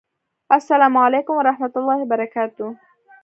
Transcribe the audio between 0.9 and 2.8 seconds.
علیکم ورحمة الله وبرکاته!